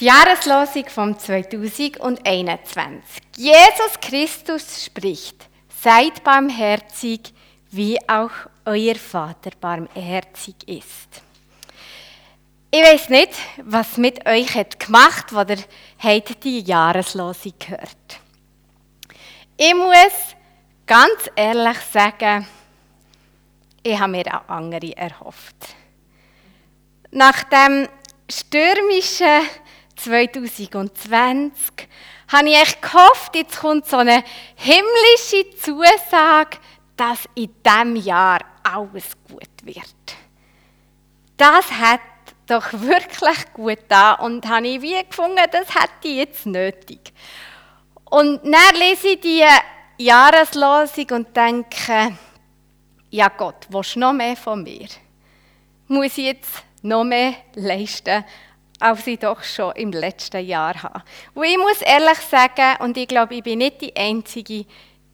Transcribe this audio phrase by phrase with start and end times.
[0.00, 3.22] Die Jahreslosung vom 2021.
[3.36, 5.36] Jesus Christus spricht,
[5.78, 7.34] seid barmherzig,
[7.70, 8.30] wie auch
[8.64, 11.20] euer Vater barmherzig ist.
[12.70, 15.58] Ich weiß nicht, was mit euch hat gemacht, ihr
[15.98, 18.20] habt die Jahreslosung gehört.
[19.58, 20.34] Ich muss
[20.86, 22.46] ganz ehrlich sagen,
[23.82, 25.56] ich habe mir auch andere erhofft.
[27.10, 27.86] Nach dem
[28.30, 29.42] stürmischen
[30.02, 31.88] 2020
[32.28, 34.22] habe ich echt gehofft, jetzt kommt so eine
[34.56, 36.58] himmlische Zusage,
[36.96, 39.86] dass in diesem Jahr alles gut wird.
[41.36, 42.00] Das hat
[42.46, 47.12] doch wirklich gut da und habe ich wie gefunden, das hätte ich jetzt nötig.
[48.10, 49.44] Und dann lese ich die
[49.98, 52.16] Jahreslosung und denke,
[53.10, 54.88] ja Gott, willst du noch mehr von mir?
[55.88, 58.24] Muss ich jetzt noch mehr leisten,
[58.80, 61.02] als ich doch schon im letzten Jahr habe.
[61.34, 64.64] Und ich muss ehrlich sagen, und ich glaube, ich bin nicht die Einzige,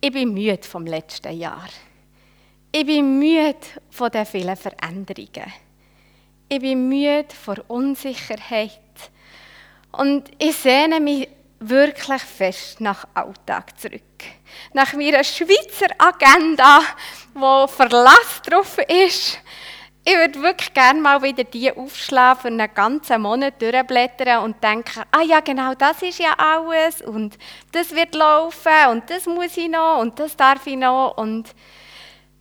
[0.01, 1.69] ich bin müde vom letzten Jahr.
[2.73, 3.57] Ich bin müde
[3.91, 5.53] von den vielen Veränderungen.
[6.49, 8.81] Ich bin müde vor Unsicherheit.
[9.93, 14.03] Und ich sehne mich wirklich fest nach Alltag zurück.
[14.73, 16.83] Nach meiner Schweizer Agenda,
[17.35, 19.39] wo Verlass drauf ist,
[20.09, 25.03] ich würde wirklich gerne mal wieder die aufschlagen für einen ganzen Monat durchblättern und denken,
[25.11, 27.37] ah ja, genau, das ist ja alles und
[27.73, 31.53] das wird laufen und das muss ich noch und das darf ich noch und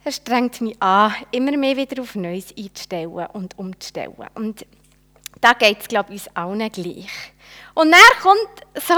[0.04, 4.28] es strengt mich an, immer mehr wieder auf Neues einzustellen und umzustellen.
[4.36, 4.64] Und
[5.42, 7.10] da geht es, glaube ich, uns allen gleich.
[7.74, 8.94] Und dann kommt so,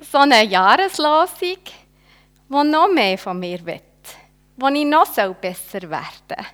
[0.00, 1.58] so eine Jahreslosung,
[2.48, 3.82] die noch mehr von mir will,
[4.56, 6.46] wo ich noch besser werden soll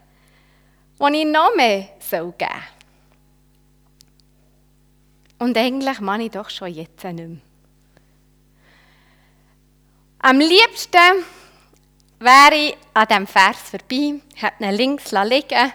[0.98, 2.76] wo ich noch mehr soll geben soll.
[5.38, 7.38] Und eigentlich mache ich doch schon jetzt nicht mehr.
[10.20, 11.24] Am liebsten
[12.18, 15.72] wäre ich an diesem Vers vorbei, hätte ihn links liegen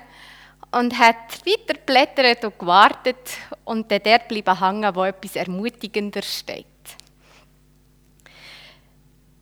[0.72, 6.66] und hätte weiter blättert und gewartet und dann dort bleiben hängen, wo etwas Ermutigender steht.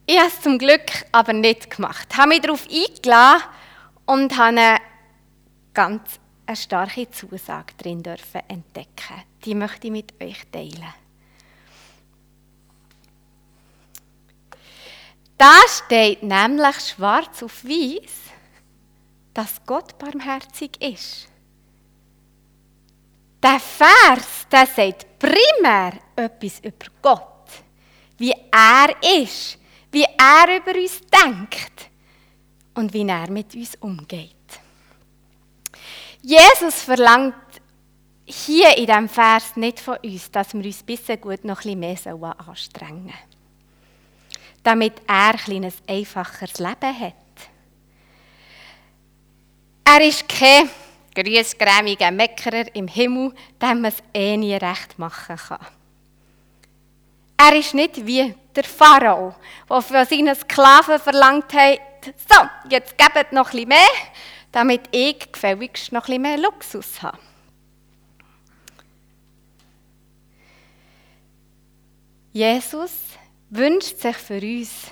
[0.06, 2.08] Ich habe es zum Glück aber nicht gemacht.
[2.12, 3.44] Ich habe mich darauf eingeladen
[4.06, 4.78] und habe
[5.80, 9.24] ganz eine starke Zusage drin dürfen entdecken.
[9.46, 10.94] Die möchte ich mit euch teilen.
[15.38, 18.12] Da steht nämlich schwarz auf weiß,
[19.34, 21.30] dass Gott barmherzig ist.
[23.42, 27.46] Der Vers, der sagt primär etwas über Gott,
[28.18, 29.58] wie er ist,
[29.94, 31.90] wie er über uns denkt
[32.74, 34.39] und wie er mit uns umgeht.
[36.22, 37.36] Jesus verlangt
[38.26, 41.80] hier in diesem Vers nicht von uns, dass wir uns ein bisschen gut noch ein
[41.80, 43.14] bisschen mehr anstrengen sollen.
[44.64, 47.14] Damit er ein einfacheres Leben hat.
[49.86, 50.70] Er ist kein
[51.16, 55.66] grüßgrämiger Meckerer im Himmel, dem man es eh nie recht machen kann.
[57.38, 59.34] Er ist nicht wie der Pharao,
[59.70, 61.80] der von seinen Sklaven verlangt hat,
[62.30, 63.88] so, jetzt gebt noch ein bisschen mehr,
[64.52, 67.20] damit ich gefälligst noch ein bisschen mehr Luxus habe.
[72.32, 72.92] Jesus
[73.50, 74.92] wünscht sich für uns,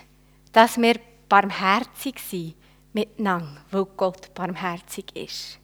[0.52, 2.56] dass wir barmherzig sind
[2.94, 5.60] miteinander, weil Gott barmherzig ist.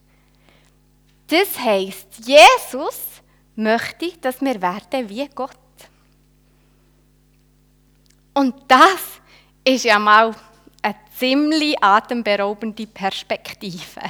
[1.28, 3.00] Das heisst, Jesus
[3.56, 5.58] möchte, dass wir werden wie Gott.
[8.34, 9.22] Und das
[9.64, 10.36] ist ja mal
[11.18, 14.02] ziemlich atemberaubende Perspektive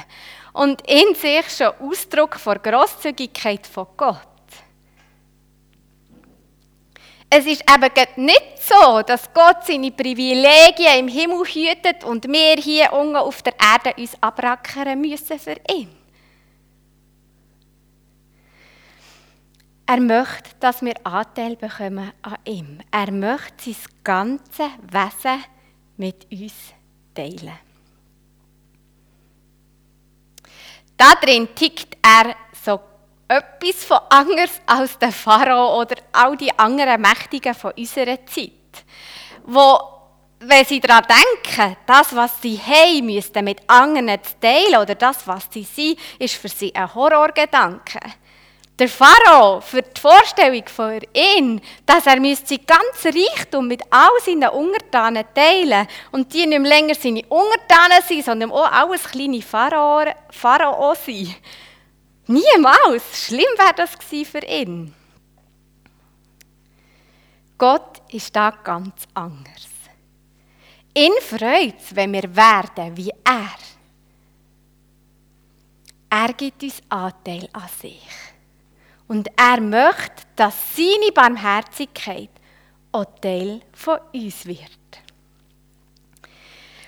[0.52, 4.28] und in sich schon Ausdruck von Grosszügigkeit von Gott.
[7.36, 12.92] Es ist eben nicht so, dass Gott seine Privilegien im Himmel hütet und wir hier
[12.92, 15.88] unten auf der Erde uns abrackern müssen für ihn.
[19.86, 22.80] Er möchte, dass wir Anteil bekommen an ihm.
[22.90, 25.44] Er möchte sein ganzes Wesen
[25.96, 26.72] mit uns
[27.14, 27.58] teilen.
[31.20, 32.34] Drin tickt er
[32.64, 32.80] so
[33.28, 38.52] etwas von anders als der Pharao oder all die anderen Mächtigen von unserer Zeit,
[39.44, 39.94] wo
[40.46, 45.48] wenn sie daran denken, das, was sie haben, müssten mit anderen teilen oder das, was
[45.50, 48.00] sie sind, ist für sie ein Horrorgedanke.
[48.76, 54.48] Der Pharao, für die Vorstellung von ihm, dass er sein ganzes Reichtum mit all seinen
[54.48, 60.94] Untertanen teilen und die nicht länger seine Untertanen sind, sondern auch alles kleine Pharao, Pharao
[60.94, 61.36] sind.
[62.26, 63.26] Niemals.
[63.26, 64.92] Schlimm wäre das für ihn.
[67.56, 69.68] Gott ist da ganz anders.
[70.96, 73.50] Ihn freut es, wenn wir werden wie er.
[76.10, 78.02] Er gibt uns Anteil an sich.
[79.14, 82.30] Und er möchte, dass seine Barmherzigkeit
[82.90, 84.58] auch Teil von uns wird.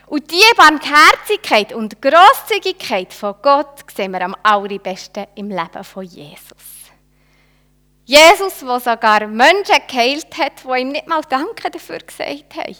[0.08, 6.90] Und diese Barmherzigkeit und Grosszügigkeit von Gott sehen wir am allerbesten im Leben von Jesus.
[8.04, 12.76] Jesus, der sogar Menschen geheilt hat, die ihm nicht mal Danke dafür gesagt haben.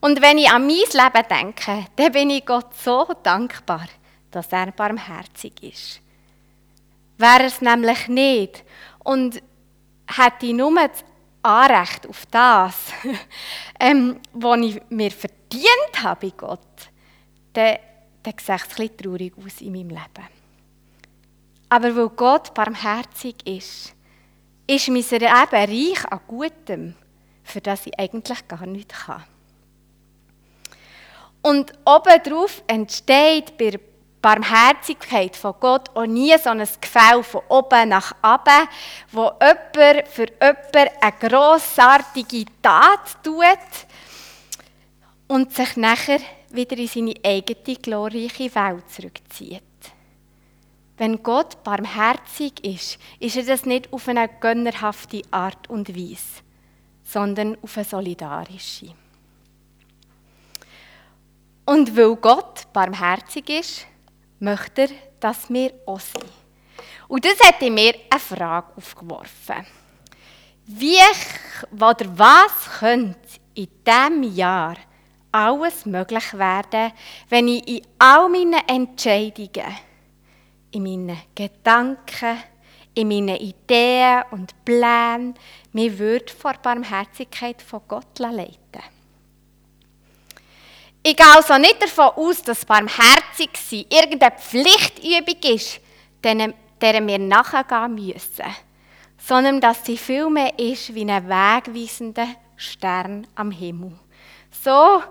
[0.00, 3.88] Und wenn ich an mein Leben denke, dann bin ich Gott so dankbar,
[4.30, 6.02] dass er barmherzig ist.
[7.18, 8.64] Wäre es nämlich nicht
[9.04, 9.42] und
[10.06, 11.04] hätte ich nur das
[11.42, 12.92] Anrecht auf das,
[13.80, 16.60] ähm, was ich mir verdient habe bei Gott,
[17.52, 17.76] dann,
[18.22, 20.28] dann sieht es bisschen traurig aus in meinem Leben.
[21.68, 23.94] Aber weil Gott barmherzig ist,
[24.66, 26.94] ist mein Leben reich an Gutem,
[27.42, 29.24] für das ich eigentlich gar nichts kann.
[31.42, 33.80] Und obendrauf entsteht bei der
[34.22, 38.68] Barmherzigkeit von Gott auch nie so ein Gefäll von oben nach unten,
[39.10, 43.42] wo jemand für jemanden eine grossartige Tat tut
[45.26, 46.20] und sich nachher
[46.50, 49.62] wieder in seine eigene glorreiche Welt zurückzieht.
[50.98, 56.42] Wenn Gott barmherzig ist, ist er das nicht auf eine gönnerhafte Art und Weise,
[57.02, 58.94] sondern auf eine solidarische.
[61.64, 63.86] Und weil Gott barmherzig ist,
[64.42, 64.88] möchte er,
[65.20, 66.30] dass wir auch sind.
[67.08, 69.66] Und das hat in mir eine Frage aufgeworfen.
[70.66, 70.98] Wie
[71.72, 73.18] oder was könnte
[73.54, 74.76] in diesem Jahr
[75.30, 76.92] alles möglich werden,
[77.28, 79.74] wenn ich in all meinen Entscheidungen
[80.72, 82.38] in meinen Gedanken,
[82.94, 85.34] in meinen Ideen und Plänen
[85.72, 88.82] mir würde vor Barmherzigkeit von Gott leiten.
[91.04, 95.80] Ich gehe also nicht davon aus, dass barmherzig sein irgendeine Pflichtübung ist,
[96.22, 98.44] der wir nachgehen müssen,
[99.18, 103.98] sondern dass sie vielmehr ist wie ein wegweisender Stern am Himmel.
[104.50, 105.02] So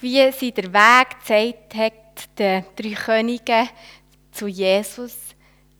[0.00, 3.68] wie sie der Weg gezeigt hat, den drei Königen
[4.32, 5.14] zu Jesus,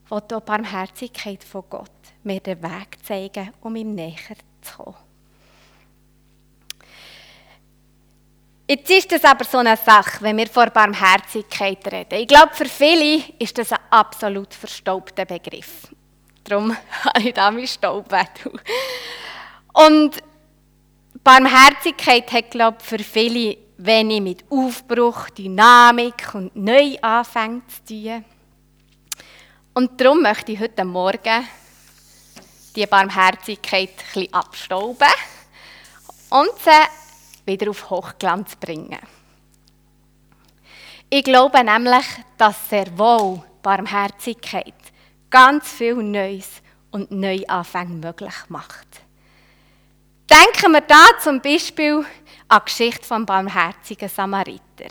[0.08, 1.90] wo die Barmherzigkeit von Gott
[2.22, 5.03] mir den Weg zeigen, um ihm näher zu kommen.
[8.66, 12.20] Jetzt ist das aber so eine Sache, wenn wir vor Barmherzigkeit reden.
[12.20, 15.88] Ich glaube, für viele ist das ein absolut verstaubter Begriff.
[16.44, 16.74] Darum
[17.04, 18.52] habe ich da meinen Staubwedel.
[19.74, 20.22] Und
[21.22, 28.24] Barmherzigkeit hat, glaube ich, für viele wenig mit Aufbruch, Dynamik und Neuanfängen zu tun.
[29.74, 31.46] Und darum möchte ich heute Morgen
[32.74, 35.08] die Barmherzigkeit ein bisschen abstauben
[36.30, 37.03] und sie
[37.46, 38.98] wieder auf Hochglanz bringen.
[41.10, 42.06] Ich glaube nämlich,
[42.36, 44.74] dass sehr wohl Barmherzigkeit
[45.30, 48.86] ganz viel Neues und Neuanfänge möglich macht.
[50.30, 52.04] Denken wir da zum Beispiel
[52.48, 54.88] an die Geschichte vom barmherzigen Samariter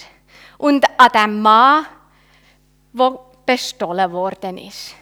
[0.58, 1.86] und an den Mann,
[2.94, 4.96] der bestohlen worden ist.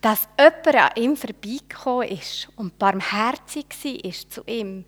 [0.00, 4.84] Dass jemand an ihm vorbeigekommen ist und barmherzig war zu ihm,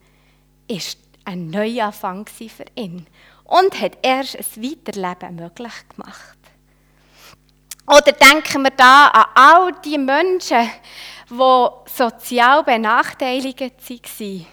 [0.69, 3.07] ist ein Neuanfang für ihn
[3.45, 6.39] und hat erst ein Weiterleben möglich gemacht.
[7.87, 10.71] Oder denken wir da an all die Menschen,
[11.31, 14.47] die sozial benachteiligt waren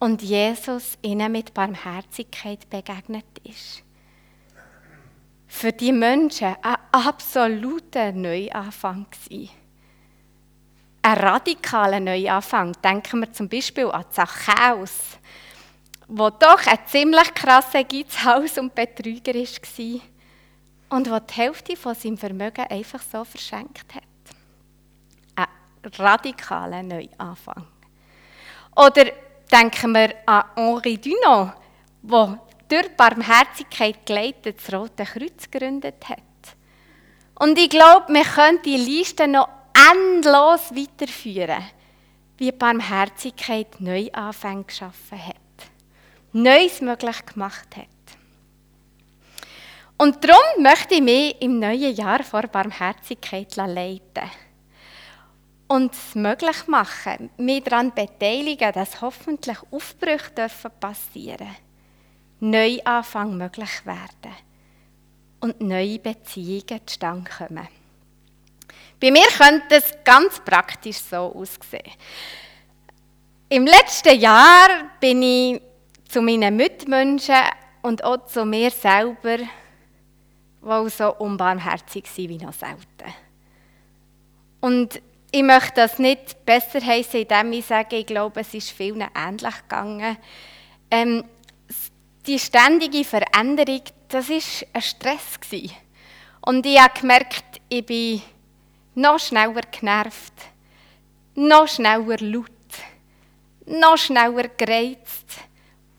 [0.00, 3.84] und Jesus ihnen mit Barmherzigkeit begegnet ist
[5.52, 9.50] für die Menschen ein absoluter Neuanfang gewesen.
[11.02, 12.72] Ein radikaler Neuanfang.
[12.82, 15.18] Denken wir zum Beispiel an Zachäus,
[16.14, 20.00] wo doch ein ziemlich krasser Geizhaus und Betrüger war
[20.90, 24.02] und wo die Hälfte von seinem Vermögen einfach so verschenkt hat.
[25.34, 27.66] Ein radikaler Neuanfang.
[28.76, 29.06] Oder
[29.50, 31.54] denken wir an Henri Dunant,
[32.02, 32.38] der
[32.68, 36.18] durch Barmherzigkeit geleitet das Rote Kreuz gegründet hat.
[37.36, 39.48] Und ich glaube, wir können die Liste noch
[39.90, 41.64] endlos weiterführen,
[42.36, 45.36] wie Barmherzigkeit Neuanfänge geschaffen hat,
[46.32, 47.86] Neues möglich gemacht hat.
[49.98, 54.30] Und darum möchte ich mich im neuen Jahr vor Barmherzigkeit leiten
[55.68, 61.72] und es möglich machen, mich daran beteiligen, dass hoffentlich Aufbrüche passieren dürfen
[62.40, 64.36] Neuanfang möglich werden
[65.38, 67.68] und neue Beziehungen zustande kommen.
[69.00, 71.92] Bei mir könnte es ganz praktisch so aussehen.
[73.48, 75.62] Im letzten Jahr bin ich
[76.12, 77.34] zu meinen Mitmenschen
[77.80, 79.38] und auch zu mir selber
[80.60, 83.14] wohl so unbarmherzig sein wie noch selten.
[84.60, 85.00] Und
[85.30, 89.62] ich möchte das nicht besser heißen, indem ich sage, ich glaube, es ist vielen ähnlich
[89.62, 90.18] gegangen.
[90.90, 91.24] Ähm,
[92.26, 94.36] die ständige Veränderung, das war
[94.74, 95.40] ein Stress.
[95.40, 95.74] Gewesen.
[96.42, 98.22] Und ich habe gemerkt, ich bin
[98.94, 100.34] noch schneller genervt,
[101.34, 102.50] noch schneller laut
[103.64, 105.38] noch schneller gereizt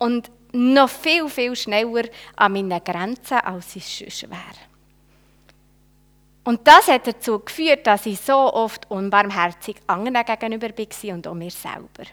[0.03, 2.03] und noch viel, viel schneller
[2.35, 4.61] an meinen Grenzen, als es sonst wäre.
[6.43, 11.33] Und das hat dazu geführt, dass ich so oft unbarmherzig anderen gegenüber war und auch
[11.33, 12.03] mir selber.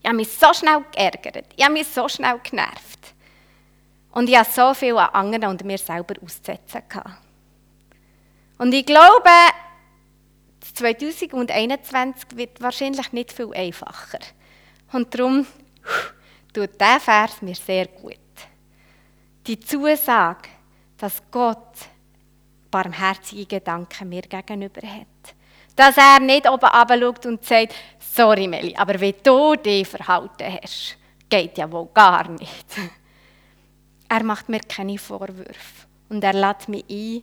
[0.00, 3.14] Ich habe mich so schnell geärgert, ich habe mich so schnell genervt.
[4.10, 6.82] Und ich hatte so viel an anderen und mir selber auszusetzen.
[8.58, 9.30] Und ich glaube,
[10.74, 14.18] 2021 wird wahrscheinlich nicht viel einfacher.
[14.90, 15.46] Und darum
[16.52, 18.18] tut dieser Vers mir sehr gut.
[19.46, 20.48] Die Zusage,
[20.98, 21.76] dass Gott
[22.70, 25.34] barmherzige Gedanken mir gegenüber hat.
[25.74, 30.96] Dass er nicht oben schaut und sagt, sorry Meli, aber wie du dich verhalten hast,
[31.28, 32.66] geht ja wohl gar nicht.
[34.08, 37.22] Er macht mir keine Vorwürfe und er lädt mich ein,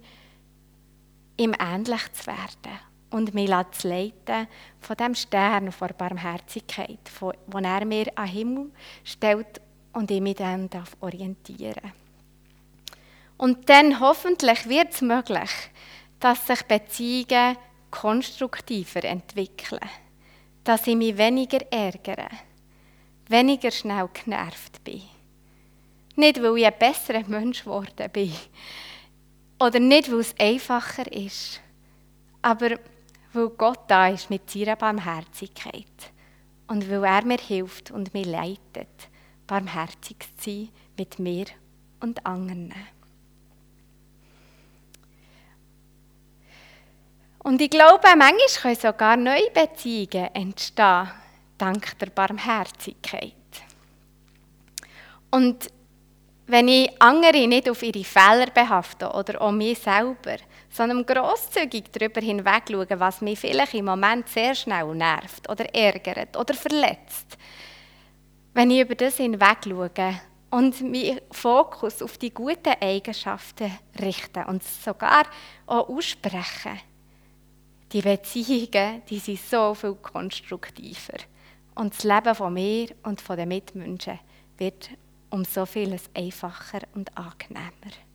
[1.37, 2.79] ihm ähnlich zu werden
[3.11, 4.47] und mich zu leiten
[4.79, 6.99] von dem Stern vor Barmherzigkeit,
[7.47, 8.71] den er mir an den Himmel
[9.03, 9.61] stellt
[9.93, 11.93] und ich mich dann orientieren darf.
[13.37, 15.49] Und dann hoffentlich wird es möglich,
[16.19, 17.57] dass sich Beziehungen
[17.89, 19.79] konstruktiver entwickeln,
[20.63, 22.27] dass ich mich weniger ärgere,
[23.27, 25.03] weniger schnell genervt bin.
[26.15, 28.33] Nicht, weil ich ein besserer Mensch geworden bin
[29.57, 31.61] oder nicht, weil es einfacher ist,
[32.41, 32.77] aber
[33.33, 35.85] weil Gott da ist mit seiner Barmherzigkeit
[36.67, 39.09] und weil er mir hilft und mir leitet,
[39.47, 41.45] barmherzig zu sein mit mir
[41.99, 42.73] und anderen.
[47.39, 51.09] Und ich glaube, manchmal können sogar neue Beziehungen entstehen,
[51.57, 53.33] dank der Barmherzigkeit.
[55.31, 55.71] Und
[56.47, 60.37] wenn ich andere nicht auf ihre Fehler behafte oder auch mich selber,
[60.69, 66.37] sondern grosszügig darüber hinweg schaue, was mich vielleicht im Moment sehr schnell nervt oder ärgert
[66.37, 67.37] oder verletzt.
[68.53, 74.63] Wenn ich über das hinweg schaue und meinen Fokus auf die guten Eigenschaften richte und
[74.63, 75.25] sogar
[75.65, 76.77] auch ausspreche,
[77.91, 81.17] die Beziehungen, die sind so viel konstruktiver.
[81.75, 84.19] Und das Leben von mir und von den Mitmenschen
[84.57, 84.89] wird
[85.29, 88.08] um so vieles einfacher und angenehmer.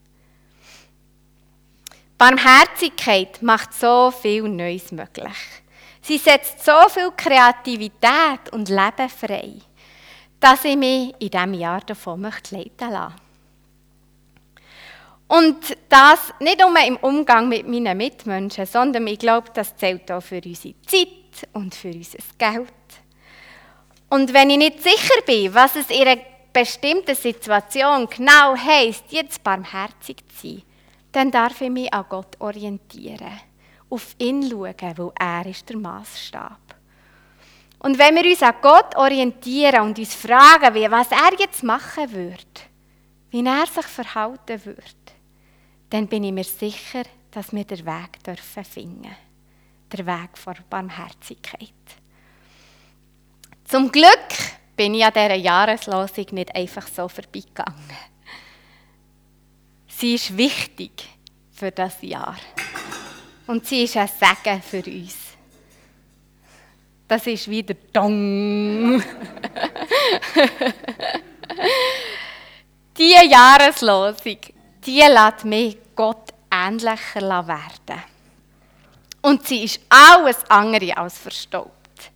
[2.25, 5.37] Barmherzigkeit macht so viel Neues möglich.
[6.01, 9.53] Sie setzt so viel Kreativität und Leben frei,
[10.41, 13.17] dass ich mich in diesem Jahr davon möchte leiten lassen.
[15.29, 20.23] Und das nicht nur im Umgang mit meinen Mitmenschen, sondern ich glaube, das zählt auch
[20.23, 22.73] für unsere Zeit und für unser Geld.
[24.09, 26.23] Und wenn ich nicht sicher bin, was es in einer
[26.55, 30.63] bestimmten Situation genau heisst, jetzt barmherzig zu sein,
[31.15, 33.41] dann darf ich mich an Gott orientieren,
[33.89, 36.61] auf ihn schauen, weil er ist der Maßstab.
[37.79, 42.11] Und wenn wir uns an Gott orientieren und uns fragen, wie, was er jetzt machen
[42.13, 42.63] würde,
[43.31, 44.83] wie er sich verhalten würde,
[45.91, 49.15] dann bin ich mir sicher, dass wir den Weg dürfen finden.
[49.93, 51.71] Der Weg vor Barmherzigkeit.
[53.65, 54.29] Zum Glück
[54.77, 57.75] bin ich an dieser Jahreslosung nicht einfach so vorbeigegangen.
[59.97, 61.09] Sie ist wichtig
[61.53, 62.37] für das Jahr.
[63.47, 65.15] Und sie ist ein Segen für uns.
[67.07, 69.03] Das ist wieder Dong.
[72.97, 74.39] Diese Jahreslosung,
[74.85, 78.03] die lässt mich Gott ähnlicher werden.
[79.23, 82.11] Und sie ist alles andere als verstaubt.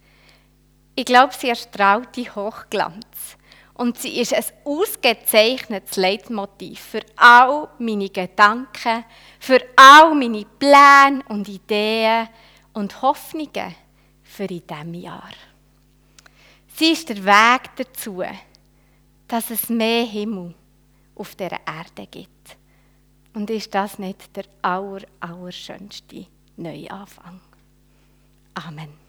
[0.94, 3.36] Ich glaube, sie erstrahlt die Hochglanz.
[3.78, 9.04] Und sie ist ein ausgezeichnetes Leitmotiv für all meine Gedanken,
[9.38, 12.28] für all meine Pläne und Ideen
[12.72, 13.76] und Hoffnungen
[14.24, 15.30] für in diesem Jahr.
[16.74, 18.24] Sie ist der Weg dazu,
[19.28, 20.54] dass es mehr Himmel
[21.14, 22.56] auf der Erde gibt.
[23.34, 27.40] Und ist das nicht der aller, allerschönste Neuanfang?
[28.54, 29.07] Amen.